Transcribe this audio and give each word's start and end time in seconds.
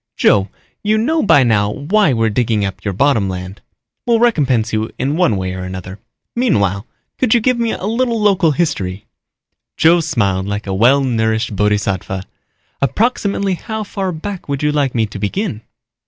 "Joe, 0.17 0.49
you 0.81 0.97
know 0.97 1.21
by 1.21 1.43
now 1.43 1.69
why 1.71 2.11
we're 2.11 2.31
digging 2.31 2.65
up 2.65 2.83
your 2.83 2.91
bottom 2.91 3.29
land. 3.29 3.61
We'll 4.07 4.17
recompense 4.19 4.73
you 4.73 4.89
in 4.97 5.15
one 5.15 5.37
way 5.37 5.53
or 5.53 5.61
another. 5.61 5.99
Meanwhile, 6.35 6.87
could 7.19 7.35
you 7.35 7.39
give 7.39 7.59
me 7.59 7.69
a 7.73 7.83
little 7.85 8.19
local 8.19 8.49
history?" 8.49 9.05
Joe 9.77 9.99
smiled 9.99 10.47
like 10.47 10.65
a 10.65 10.73
well 10.73 11.03
nourished 11.03 11.55
bodhisattva. 11.55 12.23
"Approximately 12.81 13.53
how 13.53 13.83
far 13.83 14.11
back 14.11 14.49
would 14.49 14.63
you 14.63 14.71
like 14.71 14.95
me 14.95 15.05
to 15.05 15.19
begin?" 15.19 15.61